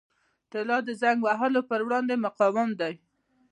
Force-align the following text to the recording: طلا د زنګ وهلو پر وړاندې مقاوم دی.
طلا 0.51 0.77
د 0.87 0.89
زنګ 1.01 1.19
وهلو 1.23 1.61
پر 1.69 1.79
وړاندې 1.85 2.15
مقاوم 2.25 2.69
دی. 2.81 2.93